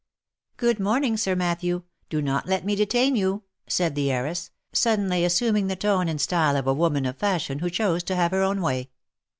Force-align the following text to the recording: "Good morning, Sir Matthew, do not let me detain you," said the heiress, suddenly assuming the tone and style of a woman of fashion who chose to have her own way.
"Good 0.57 0.79
morning, 0.79 1.15
Sir 1.15 1.35
Matthew, 1.35 1.83
do 2.09 2.23
not 2.23 2.47
let 2.47 2.65
me 2.65 2.75
detain 2.75 3.15
you," 3.15 3.43
said 3.67 3.93
the 3.93 4.09
heiress, 4.11 4.49
suddenly 4.73 5.23
assuming 5.23 5.67
the 5.67 5.75
tone 5.75 6.07
and 6.09 6.19
style 6.19 6.55
of 6.55 6.65
a 6.65 6.73
woman 6.73 7.05
of 7.05 7.17
fashion 7.17 7.59
who 7.59 7.69
chose 7.69 8.01
to 8.05 8.15
have 8.15 8.31
her 8.31 8.41
own 8.41 8.61
way. 8.63 8.89